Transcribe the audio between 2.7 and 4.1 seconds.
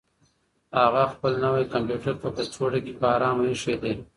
کې په ارامه اېښی دی.